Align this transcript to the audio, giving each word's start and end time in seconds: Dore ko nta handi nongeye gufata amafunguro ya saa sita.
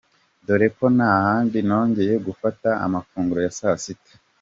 Dore 0.45 0.67
ko 0.75 0.85
nta 0.95 1.11
handi 1.25 1.57
nongeye 1.67 2.15
gufata 2.27 2.69
amafunguro 2.85 3.39
ya 3.45 3.51
saa 3.59 3.77
sita. 3.83 4.11